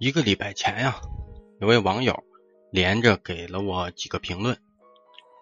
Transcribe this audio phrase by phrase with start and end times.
[0.00, 1.00] 一个礼拜前呀，
[1.58, 2.22] 有位网友
[2.70, 4.56] 连着给了我几个评论，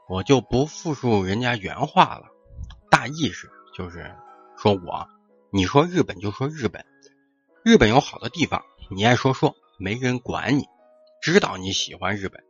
[0.08, 2.24] 我就不复述人家原话了。
[2.90, 4.10] 大意是就是
[4.56, 5.06] 说我，
[5.50, 6.82] 你说日本就说日本，
[7.62, 10.64] 日本有好的地方，你爱说说，没人管你。
[11.20, 12.42] 知道你喜欢日本，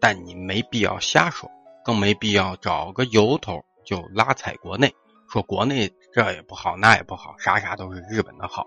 [0.00, 1.50] 但你没必要瞎说，
[1.84, 4.94] 更没必要找个由头就拉踩国内，
[5.28, 8.66] 说国内这也不好那也不好，啥啥都是日本的好。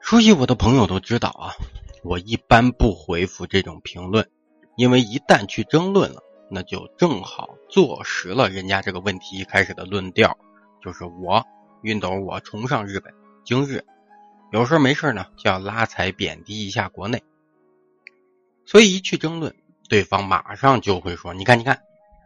[0.00, 1.54] 熟悉我的朋友都知道啊，
[2.02, 4.28] 我一般不回复这种评论，
[4.76, 10.36] 因为一旦去争论了，那就正好坐实了人家这个问题一开始的论调，
[10.82, 11.44] 就是我
[11.82, 13.84] 熨斗我崇尚日本，今日
[14.50, 17.22] 有事没事呢就要拉踩贬低一下国内，
[18.64, 19.54] 所以一去争论，
[19.88, 21.82] 对方马上就会说：“你看，你看，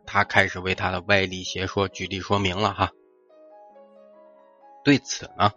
[0.07, 2.93] 他开始为他的歪理邪说举例说明了哈。”
[4.85, 5.51] 对此呢，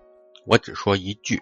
[0.45, 1.41] 我只说一句。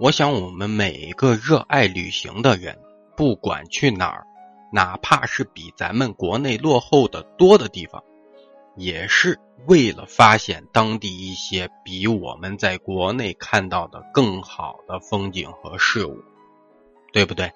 [0.00, 2.78] 我想，我们每一个热爱旅行的人，
[3.18, 4.26] 不管去哪儿，
[4.72, 8.02] 哪怕是比咱们国内落后的多的地方，
[8.76, 16.16] 也是为了发现当地一些比我们在国内看到的更好的风景和事物，
[17.12, 17.52] 对不对？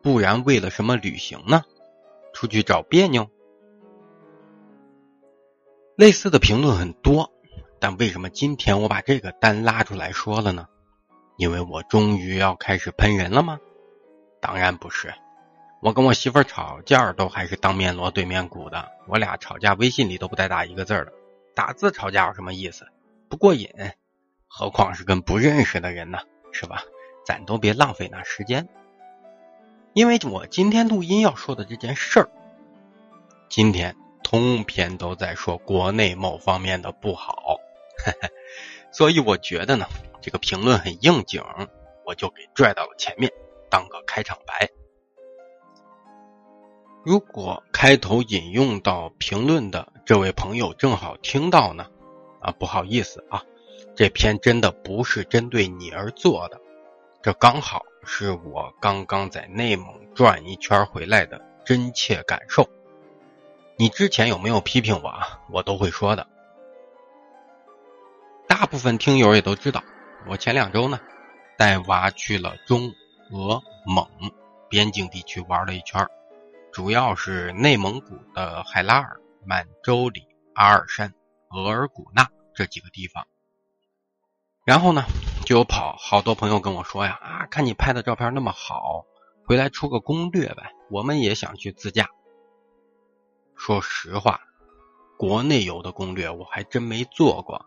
[0.00, 1.64] 不然为了什么旅行呢？
[2.32, 3.28] 出去找别扭？
[5.96, 7.32] 类似的评论很多，
[7.80, 10.68] 但为什么今天我把这个单拉出来说了呢？
[11.38, 13.60] 因为我终于要开始喷人了吗？
[14.40, 15.14] 当然不是，
[15.80, 21.12] 我跟我媳妇吵架都还是当面锣对面鼓的，我俩吵架微信里都不带打一个字的，
[21.54, 22.88] 打字吵架有什么意思？
[23.28, 23.70] 不过瘾，
[24.48, 26.18] 何况是跟不认识的人呢，
[26.50, 26.82] 是吧？
[27.24, 28.68] 咱都别浪费那时间。
[29.92, 32.28] 因为我今天录音要说的这件事儿，
[33.48, 33.94] 今天
[34.24, 37.60] 通篇都在说国内某方面的不好，
[38.90, 39.86] 所以我觉得呢。
[40.28, 41.42] 这个评论很应景，
[42.04, 43.32] 我就给拽到了前面，
[43.70, 44.68] 当个开场白。
[47.02, 51.86] 如果开头引用到评论的这位朋友正好听到呢，
[52.42, 53.42] 啊，不好意思啊，
[53.96, 56.60] 这篇真的不是针对你而做的，
[57.22, 62.68] 这刚好是我刚刚在内蒙转一圈回来的真切感受。
[63.78, 65.40] 你之前有没有批评我啊？
[65.50, 66.26] 我都会说的。
[68.46, 69.82] 大部分听友也都知道。
[70.28, 71.00] 我前两周呢，
[71.56, 72.92] 带娃去了中
[73.30, 74.06] 俄蒙
[74.68, 76.06] 边境地区玩了一圈，
[76.70, 81.14] 主要是内蒙古的海拉尔、满洲里、阿尔山、
[81.48, 83.26] 额尔古纳这几个地方。
[84.66, 85.02] 然后呢，
[85.46, 89.06] 就有跑好多朋友跟我说呀，啊，看你拍的照片那么好，
[89.46, 92.10] 回来出个攻略呗，我们也想去自驾。
[93.56, 94.42] 说实话，
[95.16, 97.64] 国内游的攻略我还真没做过。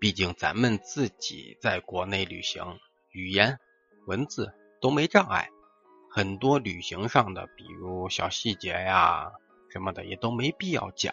[0.00, 2.78] 毕竟咱们自己在国内旅行，
[3.10, 3.58] 语言、
[4.06, 5.48] 文字都没障碍，
[6.08, 9.32] 很多旅行上的，比如小细节呀
[9.72, 11.12] 什么的，也都没必要讲，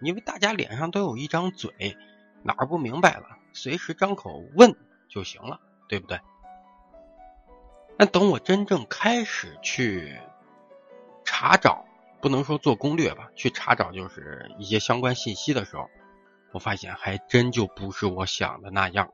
[0.00, 1.96] 因为大家脸上都有一张嘴，
[2.44, 4.76] 哪儿不明白了，随时张口问
[5.08, 6.20] 就行了，对不对？
[7.98, 10.16] 那等我真正开始去
[11.24, 11.84] 查找，
[12.20, 15.90] 不能说做攻略吧，去查找就是一些相关信息的时候。
[16.52, 19.10] 我发现还真就不是我想的那样。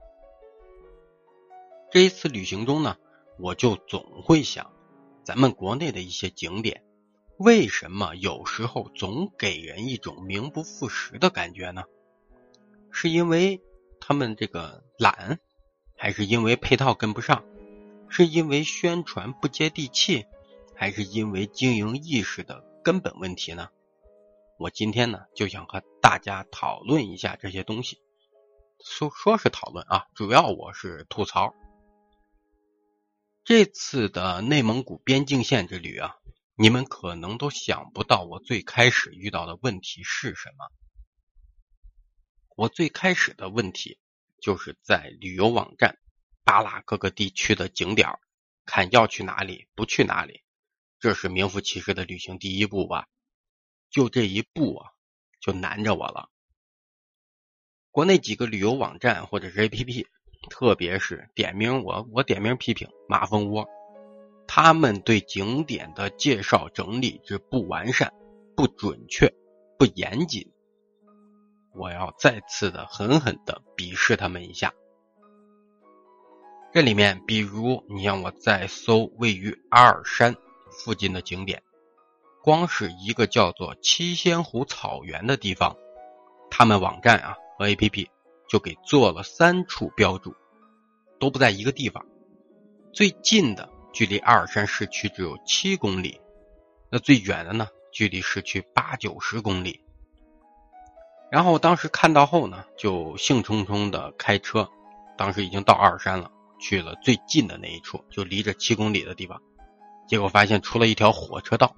[1.91, 2.97] 这一次旅行中呢，
[3.39, 4.71] 我就总会想，
[5.25, 6.83] 咱们国内的一些景点，
[7.39, 11.85] 为什么有时候总给人一种名不副实的感觉呢？
[12.91, 13.63] 是因为
[14.01, 15.39] 他们这个懒，
[15.97, 17.45] 还是因为配套跟不上？
[18.11, 20.25] 是因为宣传不接地气，
[20.75, 23.69] 还是因为经营意识的根本问题呢？
[24.59, 28.03] 我今天呢，就想和大家讨论一下这些东西。
[28.85, 31.55] 说说是讨论啊，主要我是吐槽。
[33.45, 36.17] 这次的内蒙古边境线之旅啊，
[36.57, 40.67] 你们可能都想不到我最开始遇到的问题是什么。
[42.57, 44.01] 我最开始的问题
[44.41, 45.97] 就是在旅游网站
[46.43, 48.09] 扒拉各个地区的景点，
[48.67, 50.43] 看要去哪里，不去哪里。
[50.99, 53.07] 这是名副其实的旅行第一步吧。
[53.91, 54.91] 就这一步啊，
[55.41, 56.29] 就难着我了。
[57.91, 60.07] 国内几个旅游网站或者是 APP，
[60.51, 63.67] 特别是点名我我点名批评马蜂窝，
[64.47, 68.13] 他们对景点的介绍整理之不完善、
[68.57, 69.33] 不准确、
[69.79, 70.53] 不严谨，
[71.75, 74.73] 我要再次的狠狠的鄙视他们一下。
[76.73, 80.37] 这里面，比如你让我再搜位于阿尔山
[80.71, 81.63] 附近的景点。
[82.49, 85.77] 光是一个叫做七仙湖草原的地方，
[86.51, 88.07] 他们网站啊和 APP
[88.49, 90.35] 就给做了三处标注，
[91.21, 92.07] 都不在一个地方。
[92.91, 96.23] 最近的距离阿尔山市区只有七公里，
[96.91, 99.85] 那最远的呢，距离市区八九十公里。
[101.31, 104.71] 然后当时看到后呢，就兴冲冲的开车，
[105.19, 109.39] 当时已经到阿尔山了，去了最近的那一处，就离着七公里的地方。
[110.09, 111.77] 结果发现出了一条火车道，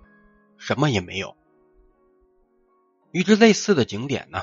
[0.61, 1.37] 什么也没有。
[3.11, 4.43] 与之类似的景点呢，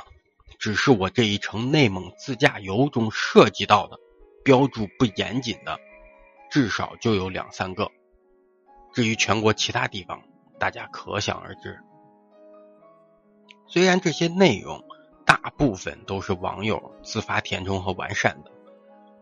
[0.59, 3.97] 只是我这一程内蒙自驾游中涉及到的，
[4.43, 5.79] 标注不严谨的，
[6.51, 7.89] 至少就有两三个。
[8.91, 10.21] 至于全国其他地方，
[10.59, 11.79] 大家可想而知。
[13.67, 14.83] 虽然这些内容
[15.23, 18.51] 大部分都是网友自发填充和完善的，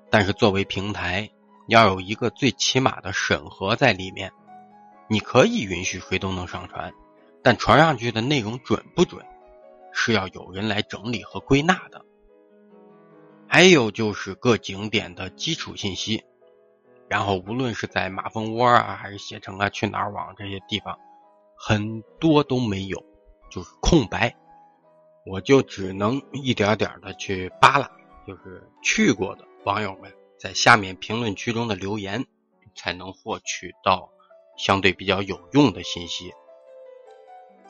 [0.09, 1.29] 但是作为平台，
[1.67, 4.31] 要有一个最起码的审核在里面。
[5.07, 6.93] 你可以允许谁都能上传，
[7.43, 9.25] 但传上去的内容准不准，
[9.91, 12.03] 是要有人来整理和归纳的。
[13.47, 16.23] 还有就是各景点的基础信息，
[17.07, 20.97] 然后无论是在马蜂窝啊，还是携程啊、去哪儿网这些地方，
[21.55, 23.03] 很多都没有，
[23.51, 24.35] 就是空白。
[25.27, 27.89] 我就只能一点点的去扒拉，
[28.27, 32.25] 就是去过的网友们在下面评论区中的留言，
[32.75, 34.09] 才能获取到。
[34.57, 36.33] 相对比较有用的信息，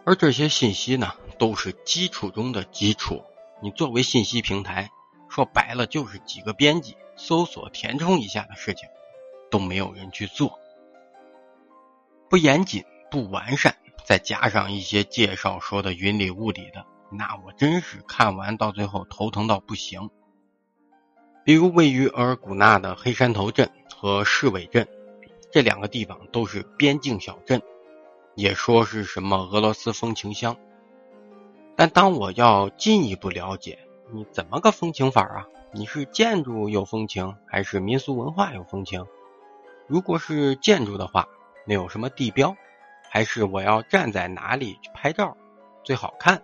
[0.06, 3.24] 而这些信息呢，都是基础中的基础。
[3.62, 4.92] 你作为信息平台，
[5.30, 8.88] 说白了就是几个编辑搜索填充一下的事情，
[9.50, 10.60] 都没有人去做，
[12.30, 20.12] 不严谨、不完善，再加上一些介绍说的云里雾里的，那我真是看完到最后头疼到不行。
[21.44, 24.88] 比如位于额尔古纳的黑山头镇和市委镇。
[25.56, 27.62] 这两个地方都是边境小镇，
[28.36, 30.58] 也说是什么俄罗斯风情乡。
[31.78, 33.80] 但当我要进一步了解，
[34.12, 35.48] 你怎么个风情法啊？
[35.72, 39.08] 你是建筑有风情，还是民俗文化有风情？
[39.88, 41.30] 如果是建筑的话，
[41.66, 42.58] 那有什么地标？
[43.10, 45.38] 还是我要站在哪里去拍照
[45.86, 46.44] 最好看？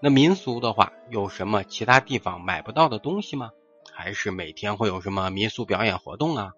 [0.00, 3.52] 那民俗的话，有什么其他地方买不到的东西吗？
[3.92, 6.54] 还是每天会有什么民俗表演活动啊？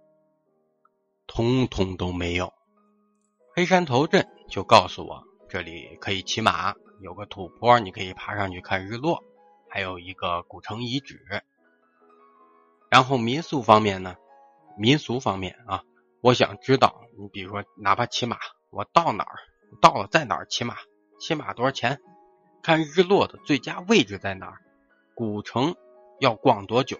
[1.26, 2.52] 通通都没有。
[3.54, 9.22] 黑山头镇就告诉我，这里可以骑马，有个土坡，你可以爬上去看日落，
[9.68, 11.42] 还有一个古城遗址。
[12.88, 14.16] 然后民宿方面呢，
[14.78, 15.82] 民俗方面啊，
[16.20, 18.38] 我想知道，你比如说，哪怕骑马，
[18.70, 19.36] 我到哪儿，
[19.80, 20.76] 到了在哪儿骑马，
[21.18, 22.00] 骑马多少钱？
[22.62, 24.60] 看日落的最佳位置在哪儿？
[25.14, 25.76] 古城
[26.20, 26.98] 要逛多久？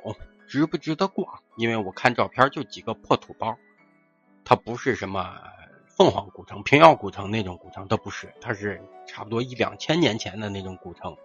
[0.49, 1.43] 值不值得逛？
[1.56, 3.58] 因为我看照片就几个破土包。
[4.48, 5.37] 它不是什么
[5.88, 11.16] 凤凰古城、平遥古城那种古城，它不是，它是差不多一两千年前的那种古城，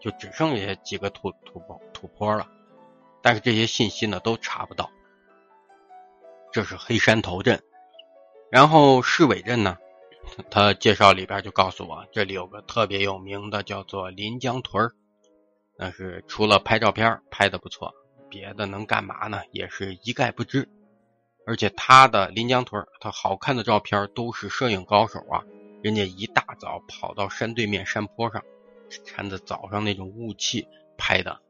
[0.00, 2.48] 就只剩下几个土土坡土坡了。
[3.20, 4.88] 但是这些信息呢都查不到。
[6.52, 7.60] 这是黑山头镇，
[8.48, 9.76] 然后市委镇呢，
[10.48, 14.88] 他介绍里边就告诉我，这里有个特别有名的叫做临江屯
[15.76, 17.92] 那是除了拍照片拍的不错，
[18.30, 19.42] 别的能干嘛呢？
[19.50, 20.68] 也是一概不知。
[21.48, 25.42] 而且他的临江屯，他好看的照片都是摄影高手啊，
[25.82, 28.44] 人家一大早跑到山对面山坡上，
[29.06, 30.68] 趁着早上那种雾气
[30.98, 31.40] 拍的。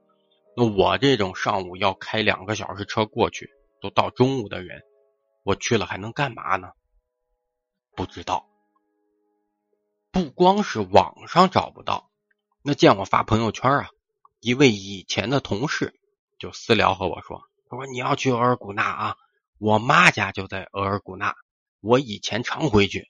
[0.56, 3.50] 那我这种上午要开两个小时车过去，
[3.80, 4.84] 都到中午的人，
[5.42, 6.70] 我去了还能干嘛呢？
[7.96, 8.46] 不知道。
[10.12, 12.08] 不光是网上找不到，
[12.62, 13.88] 那见我发朋友圈啊，
[14.38, 15.98] 一位以前的同事
[16.38, 19.16] 就私聊和我说：“他说你要去额尔古纳啊。”
[19.58, 21.34] 我妈家就在额尔古纳，
[21.80, 23.08] 我以前常回去。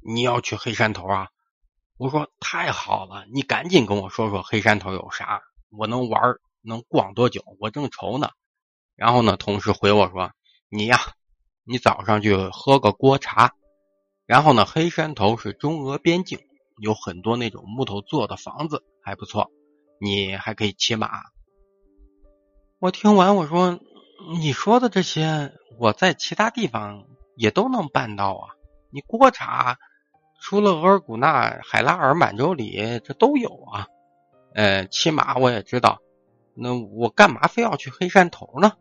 [0.00, 1.28] 你要去黑山头啊？
[1.96, 7.44] 我说太好了，你赶紧跟我说说黑山头有啥，我能玩能逛多久？
[7.60, 8.30] 我正愁呢。
[8.96, 10.32] 然后呢，同事回我说
[10.68, 10.98] ：“你呀，
[11.62, 13.54] 你早上去喝个锅茶。
[14.26, 16.40] 然后呢，黑山头是中俄边境，
[16.82, 19.52] 有很多那种木头做的房子，还不错。
[20.00, 21.08] 你还可以骑马。”
[22.80, 23.78] 我听完我说
[24.40, 27.04] ：“你说的这些。”我在其他地方
[27.36, 28.54] 也都能办到啊！
[28.90, 29.78] 你锅茶
[30.40, 33.88] 除了额尔古纳、海拉尔、满洲里，这都有啊。
[34.54, 36.00] 呃，骑马我也知道，
[36.54, 38.74] 那我干嘛非要去黑山头呢？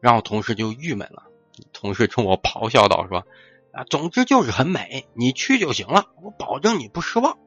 [0.00, 1.24] 然后同事就郁闷了，
[1.72, 3.26] 同事冲我咆哮道：“说
[3.72, 7.38] 啊，总之就是很美，你去就行了，我保证你不失望。”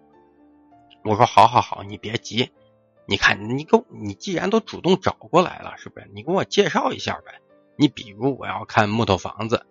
[1.06, 2.52] 我说：“好好好，你别急，
[3.06, 6.10] 你看你给我你既然都主动找过来了，是不是？
[6.14, 7.40] 你给我介绍一下呗。”
[7.80, 9.66] 你比如我要看木头房子，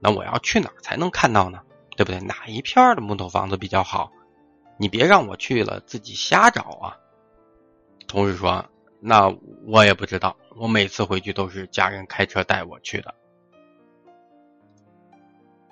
[0.00, 1.62] 那我要去哪儿才能看到呢？
[1.96, 2.20] 对不对？
[2.20, 4.12] 哪一片的木头房子比较好？
[4.76, 6.98] 你别让我去了自己瞎找啊！
[8.06, 8.66] 同事说
[9.00, 9.34] ：“那
[9.66, 13.14] 我也不知道，我每次回去都是家人开车带我去的。”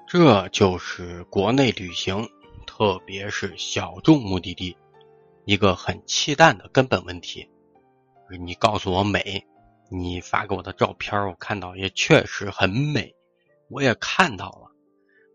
[0.09, 2.27] 这就是国内旅行，
[2.67, 4.79] 特别是小众目的地，
[5.45, 7.51] 一个很气淡的根本问题。
[8.41, 9.47] 你告诉我美，
[9.89, 13.15] 你发给我的照片，我看到也确实很美，
[13.69, 14.73] 我也看到了。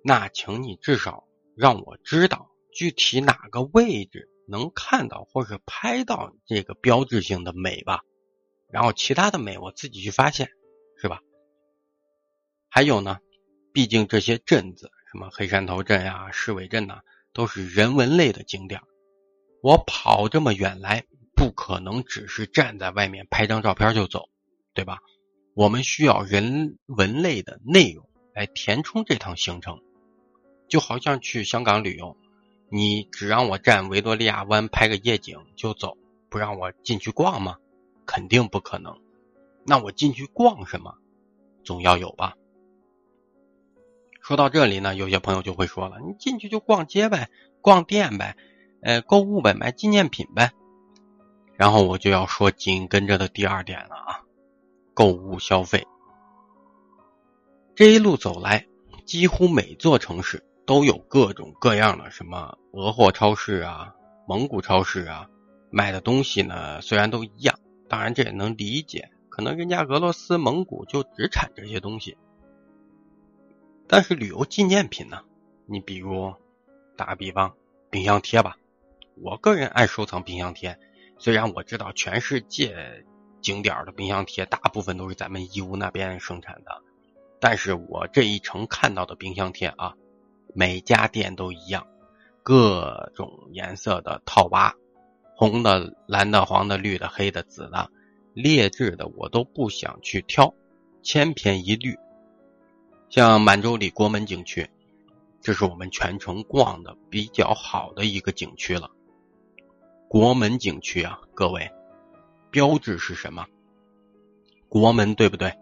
[0.03, 8.01] 那请你至少让我知道具体哪个位置能看到或是拍到这个标志性的美吧。
[8.69, 10.49] 然后其他的美我自己去发现，
[10.99, 11.21] 是吧？
[12.69, 13.19] 还有呢，
[13.73, 17.01] 毕竟这些镇子，什么黑山头镇呀、市委镇呐，
[17.33, 18.81] 都是人文类的景点。
[19.61, 21.03] 我跑这么远来，
[21.35, 24.29] 不可能只是站在外面拍张照片就走，
[24.73, 24.99] 对吧？
[25.53, 29.81] 我们需要人文类的内容来填充这趟行程。
[30.67, 32.15] 就好像去香港旅游，
[32.69, 35.97] 你只让我站维多利亚湾拍个夜景就走，
[36.29, 37.57] 不让我进去逛吗？
[38.05, 38.97] 肯定不可能。
[39.65, 40.95] 那我进去逛什么？
[41.63, 42.35] 总要有吧。
[44.21, 48.37] 说到这里呢，有些朋友就会说了：“你进去就逛街呗，逛店呗，
[48.81, 50.51] 呃，购物呗，买纪念品呗。”
[51.57, 54.23] 然后我就要说紧跟着的第二点了啊，
[55.01, 55.87] 购物消费。
[57.73, 58.67] 这一路走来，
[59.03, 63.95] 几乎每座城市都有各种各样的什么俄货超市啊、
[64.27, 65.27] 蒙古超市啊，
[65.71, 67.57] 卖的东西呢虽然都一样，
[67.89, 72.15] 当然这也能理解，可能人家俄罗斯、蒙古就只产这些东西。
[73.87, 75.23] 但是旅游纪念品呢？
[75.65, 76.31] 你比如
[76.95, 77.55] 打个比方，
[77.89, 78.55] 冰箱贴吧。
[79.15, 80.77] 我个人爱收藏冰箱贴，
[81.17, 83.03] 虽然我知道全世界
[83.41, 86.81] 景点的冰箱贴大部分都是咱们义乌那边生产的，
[87.39, 89.95] 但是我这一程看到的冰箱贴啊，
[90.53, 91.87] 每家店都一样，
[92.43, 94.75] 各种颜色的套娃，
[95.35, 97.89] 红的、蓝的、黄的、绿的、黑的、紫的，
[98.33, 100.53] 劣质的我都不想去挑，
[101.01, 101.97] 千篇一律。
[103.09, 104.69] 像满洲里国门景区，
[105.41, 108.89] 这是我们全程逛的比较好的一个景区了。
[110.07, 111.71] 国门景区啊，各位，
[112.51, 113.47] 标志是什么？
[114.69, 115.57] 国门对不对？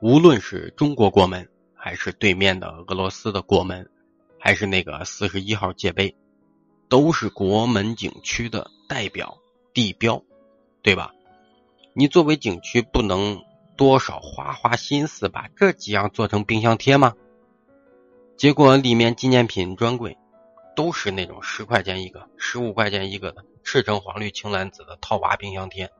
[0.00, 3.88] 无论是中国国门，还是对面的俄罗斯的国门，
[4.40, 6.16] 还是那个四十一号界碑，
[6.88, 9.38] 都是国门景区的代表
[9.72, 10.24] 地标，
[10.82, 11.12] 对吧？
[11.94, 13.40] 你作为景区不能。
[13.74, 17.14] 多少花花心思把这几样做成冰箱贴吗？
[18.36, 20.18] 结果里面纪念品专柜
[20.76, 25.90] 都是那种十块钱一个、十五块钱一个的赤橙黄绿青蓝紫的套娃冰箱贴。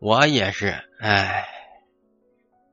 [0.00, 1.46] 我也是，哎，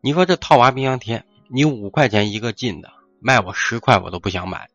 [0.02, 4.70] 你说这套娃冰箱贴，你五块钱一个进的，卖我十块我都不想买。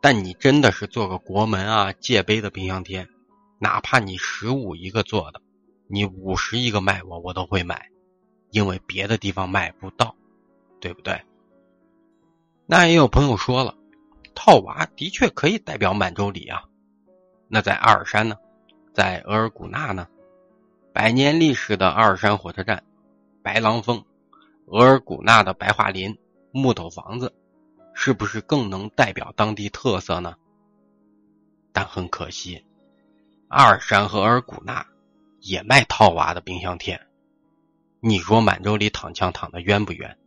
[0.00, 3.06] 但你真的是做个国门啊界碑的冰箱贴，
[3.60, 5.40] 哪怕你十五一个做的，
[5.86, 7.88] 你五十一个卖我，我都会买。
[8.50, 10.16] 因为别的地方买不到，
[10.80, 11.22] 对不对？
[12.66, 13.76] 那也有朋友说了，
[14.34, 16.64] 套娃的确可以代表满洲里啊。
[17.48, 18.36] 那在阿尔山呢？
[18.92, 20.08] 在额尔古纳呢？
[20.92, 22.84] 百年历史的阿尔山火车站、
[23.42, 24.04] 白狼峰、
[24.66, 26.18] 额尔古纳的白桦林、
[26.50, 27.34] 木头房子，
[27.94, 30.36] 是不是更能代表当地特色呢？
[31.72, 32.62] 但很可惜，
[33.48, 34.86] 阿尔山和额尔古纳
[35.40, 37.00] 也卖套娃的冰箱贴。
[38.00, 40.18] 你说满洲里躺枪躺的冤不冤？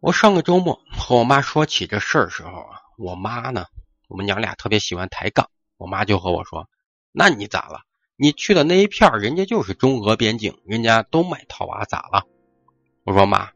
[0.00, 3.66] 我上个周末和我妈说起这事儿时候啊，我妈呢，
[4.08, 5.50] 我们娘俩特别喜欢抬杠。
[5.76, 6.68] 我妈就和我说
[7.12, 7.82] ：“那你咋了？
[8.22, 12.26] 你去的那一片人家就是中俄边境，人家都买套娃，咋了？”
[13.04, 13.52] 我说：“妈，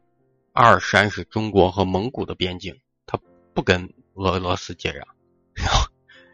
[0.53, 3.19] 阿尔山是中国和蒙古的边境，它
[3.53, 5.03] 不跟俄罗斯接壤。”
[5.53, 5.87] 然后，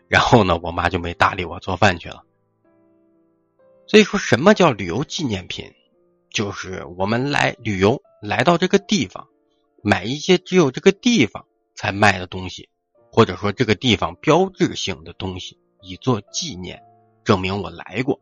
[0.08, 2.24] 然后呢，我妈就没搭理我，做饭去了。
[3.86, 5.74] 所以说什么叫旅游纪念品？
[6.30, 9.28] 就是我们来旅游，来到这个地方，
[9.84, 11.46] 买一些只有这个地方
[11.76, 12.70] 才卖的东西，
[13.12, 16.82] 或者说这个地方标志性的东西，以作纪念，
[17.24, 18.20] 证明我来过。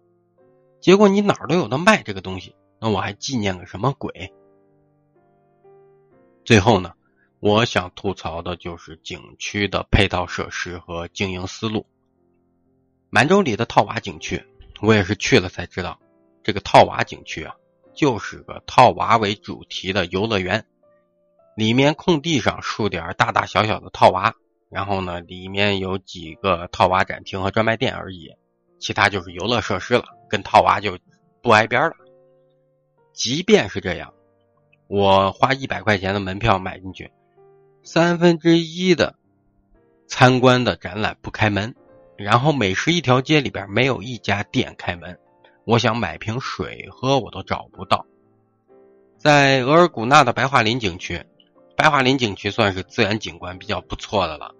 [0.79, 4.33] 结果你哪儿都有的卖这个东西，那我还纪念个什么鬼？
[6.45, 6.93] 最后呢，
[7.39, 11.85] 我想吐槽的就是景区的配套设施和经营思路。
[13.09, 14.43] 满洲里的套娃景区。
[14.81, 15.99] 我也是去了才知道，
[16.41, 17.53] 这个套娃景区啊，
[17.93, 20.65] 就是个套娃为主题的游乐园。
[21.57, 24.35] 里面空地上竖点大大小小的套娃，
[24.69, 28.33] 然后呢，里面有几个套娃展厅和专卖店而已，
[28.79, 30.97] 其他就是游乐设施了，跟套娃就
[31.41, 31.95] 不挨边了。
[33.13, 34.13] 即便是这样，
[34.87, 37.11] 我花一百块钱的门票买进去，
[37.83, 39.15] 三分之一的
[40.07, 41.75] 参观的展览不开门。
[42.15, 45.17] 然后美食一条街里边没有一家店开门，
[45.63, 48.05] 我想买瓶水喝我都找不到。
[49.17, 51.25] 在额尔古纳的白桦林景区，
[51.77, 54.53] 白桦林景区算是自然景观比较不错的了。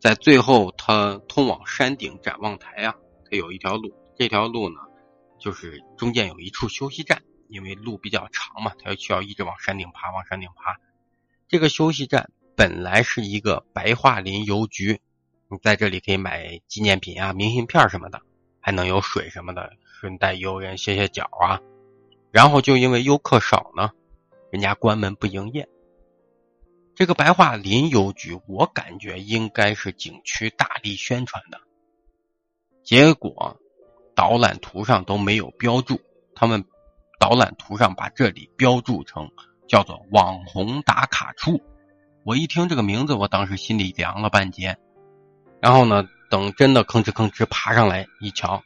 [0.00, 2.96] 在最后，它通往山顶展望台啊，
[3.30, 4.80] 它有一条路，这条路呢，
[5.38, 10.78] 就是中间有一处休息站，因为路比较长嘛，它需要一直往山顶爬，往山顶爬。
[11.46, 15.00] 这个休息站本来是一个白桦林邮局，
[15.48, 18.22] 你在这里可以买纪念品啊、明信片什么的，
[18.60, 21.60] 还能有水什么的，顺带游人歇歇脚啊。
[22.30, 23.90] 然后就因为游客少呢，
[24.50, 25.68] 人家关门不营业。
[26.94, 31.60] 这个白桦林邮局，我感觉应该是景区大力宣传的，
[32.88, 33.60] 结果
[34.14, 36.00] 导览图上都没有标注。
[36.34, 36.64] 他们
[37.20, 39.30] 导览图上把这里标注成
[39.68, 41.60] 叫做“网红打卡处”。
[42.24, 44.78] 我一听这个名字，我当时心里凉了半截。
[45.60, 48.62] 然后呢，等真的吭哧吭哧爬上来一瞧，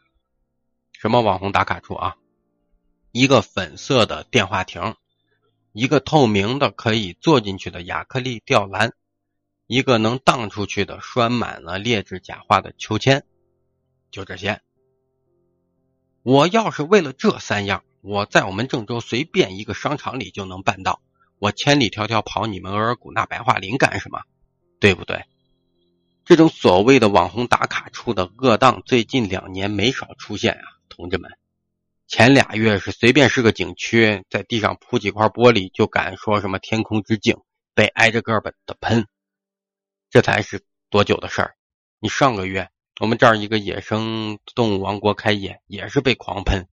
[0.92, 2.14] 什么网红打卡处啊？
[3.10, 4.94] 一个粉色的电话亭。
[5.72, 8.92] 一个透明的可以坐进去的亚克力吊篮，
[9.66, 13.24] 一个能荡出去的拴满了劣质假花的秋千，
[14.12, 14.60] 就这些。
[16.22, 21.02] 我要是为了这三样，我在我们郑州随便一个商场里就能办到。
[21.40, 24.22] 我千里迢迢跑你们额尔古纳白桦林干什么？
[24.78, 25.24] 对不对？
[26.24, 31.32] 这种所谓的网红打卡处的恶当，最近两年没少出现啊，同志们。
[32.06, 37.38] 前俩月是随便是个景区，在地上铺几块玻璃就敢说什么天空之镜，
[37.74, 39.08] 被挨着个的喷，
[40.10, 41.56] 这才是多久的事儿？
[41.98, 42.70] 你上个月
[43.00, 46.68] 我们这儿一个野生动物王国开业也是被狂喷，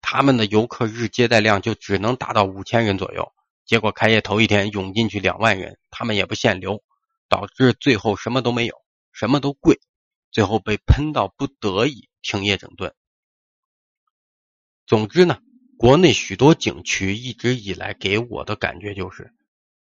[0.00, 3.32] 他们的游客日接待量就只能达到五千人左右，
[3.64, 6.82] 结果开业头一天涌进去两万人，他们也不限流，
[7.28, 8.76] 导致最后什么都没有，
[9.12, 9.80] 什么都贵，
[10.30, 12.94] 最后被喷到不得已停业整顿。
[14.86, 15.40] 总之呢，
[15.76, 19.34] 国内许多景区一直以来给我的感觉就是，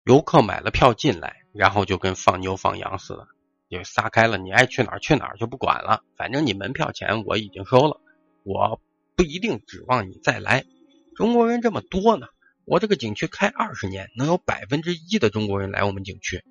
[0.04, 3.26] 游客买了票进来，然后就跟放牛放羊似的，
[3.72, 8.00] 就撒开了，你爱去哪儿去哪儿就不管了，反正你门票钱我已经收了，
[8.44, 8.80] 我
[9.16, 10.64] 不一定指望你再来。
[11.16, 12.26] 中国人这么多呢，
[12.64, 16.44] 我这个景区开二十年，能有百分之一的中国人来我们景区，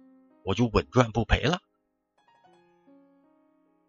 [0.43, 1.59] 我就稳赚不赔了。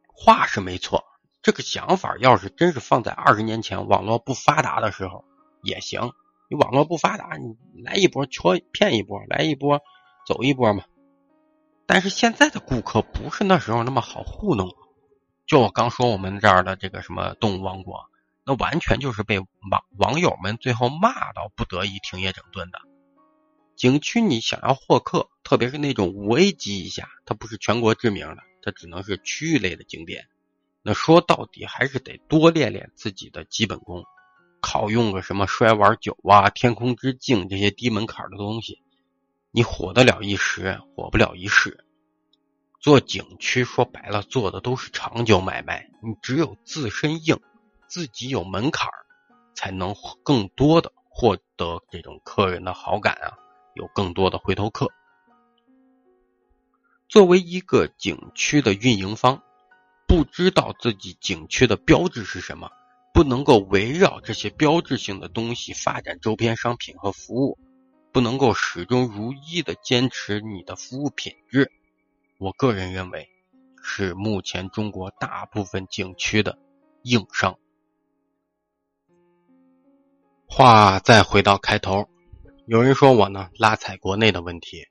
[0.06, 1.04] 话是没错。
[1.42, 5.24] 这个想法要是真是放在二十年前网络不发达的时候
[5.62, 6.12] 也行。
[6.48, 9.80] 你网络不发达，你来一波戳骗一波，来一波
[10.26, 10.84] 走一波嘛。
[11.92, 14.74] 但是现在的顾客不是那时候那么好糊弄。
[15.46, 18.06] 就我刚说我们这儿的这个什么动物王国，
[18.46, 22.78] 那完全就是被网网友们最后骂到不得已停业整顿的。
[23.76, 30.28] 景区你想要获客，特别是那种五 A 级以下，它不是全国知名的，它只能是区域类的景点。
[30.80, 34.02] 那说到底还是得多练练自己的基本功，
[34.62, 38.81] 考用个什么摔碗酒啊、天空之镜这些低门槛的东西，
[39.52, 41.84] 你火得了一时，火不了一世。
[42.80, 47.38] 做景区说白了，做的都是长久买卖，你只有自身硬，
[47.86, 48.90] 自己有门槛
[49.54, 53.38] 才能更多的获得这种客人的好感啊，
[53.74, 54.88] 有更多的回头客。
[57.08, 59.42] 作为一个景区的运营方。
[60.04, 62.68] 不知道自己景区的标志是什么，
[63.14, 67.58] 不能够围绕这些标志性的东西发展周边商品和服务，
[68.12, 71.72] 不能够始终如一的坚持你的服务品质，
[72.38, 73.28] 我个人认为
[73.82, 76.58] 是目前中国大部分景区的
[77.02, 77.58] 硬伤。
[80.46, 82.08] 话再回到开头，
[82.66, 84.86] 有人说我呢拉踩国内的问题，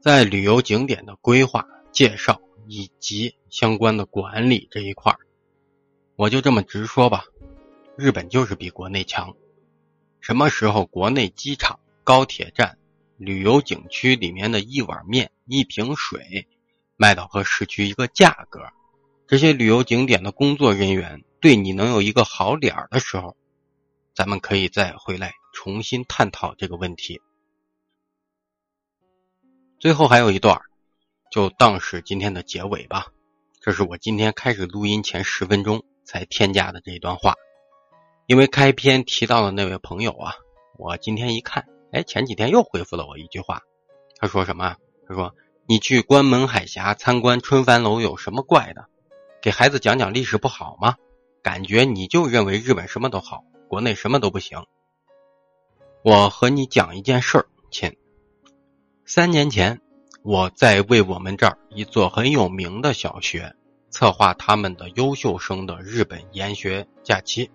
[0.00, 2.40] 在旅游景点的规划介绍。
[2.72, 5.12] 以及相关的管理这一块
[6.14, 7.24] 我就这么直说吧，
[7.96, 9.34] 日本就是比国内强。
[10.20, 12.76] 什么时候国内机场、高铁站、
[13.18, 16.48] 旅游景区里面的一碗面、一瓶水
[16.96, 18.58] 卖到和市区一个价格，
[19.28, 23.36] 这些旅游景点的工作人员对你能有一个好脸的时候，
[24.12, 27.20] 咱们可以再回来重新探讨这个问题。
[29.78, 30.60] 最后还有一段。
[31.30, 33.06] 就当是今天的结尾吧，
[33.60, 37.34] 这是我今天开始录音前十分钟才添加的这一段话。
[38.26, 40.34] 因为开篇提到的那位朋友啊，
[40.76, 43.62] 我今天一看，哎，前几天又回复了我一句话，
[44.18, 44.76] 他说什么？
[45.08, 45.34] 他说
[45.66, 48.86] 你去关门海峡参观春帆楼有什么怪的？
[49.42, 50.96] 给孩子讲讲历史不好吗？
[51.42, 54.66] 感觉你就认为日本什么都好，国内什么都不行。
[56.02, 57.96] 我和你讲一件事儿，亲，
[59.04, 59.80] 三年前。
[60.22, 63.56] 我在为我们这儿一座很有名的小学
[63.88, 67.50] 策划他们的优秀生的日本研学假期，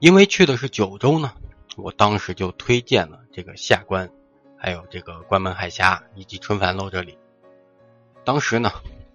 [0.00, 1.32] 因为去的是九州呢，
[1.82, 4.10] 我当时就推荐了这个下关
[4.56, 7.18] 还有这个关门海峡以及春帆楼这里。
[8.24, 8.70] 当时呢，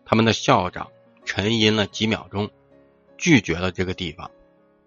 [0.05, 0.91] 他们的校长
[1.23, 2.49] 沉吟了几秒钟，
[3.17, 4.31] 拒绝了这个地方，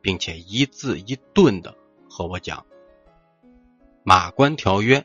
[0.00, 1.74] 并且一字一顿的
[2.10, 2.66] 和我讲
[4.02, 5.04] ：“马关条约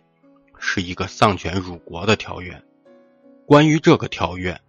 [0.58, 2.64] 是一个丧权辱国的条约。
[3.46, 4.60] 关于这个条约，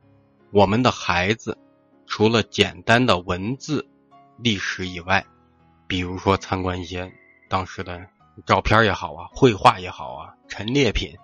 [0.51, 1.57] 我们的孩子
[2.07, 3.87] 除了简单的文字
[4.39, 5.25] 历史以外，
[5.87, 7.11] 比如说参观一些
[7.55, 8.11] 当时的
[8.47, 11.17] 照片也好啊，绘画也好啊，陈列品、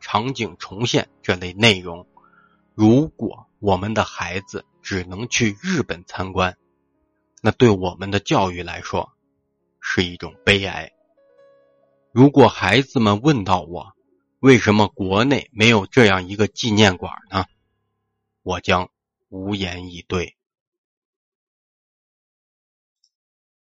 [0.00, 2.08] 场景重现这类内容，
[2.74, 6.58] 如果我们的孩子只能去日本参观，
[7.40, 9.12] 那对我们的教育来说
[9.78, 10.90] 是一种悲哀。
[12.10, 13.94] 如果孩子们问到我，
[14.40, 17.44] 为什么国内没有这样一个纪念馆呢？
[18.42, 18.90] 我将
[19.28, 20.35] 无言以对。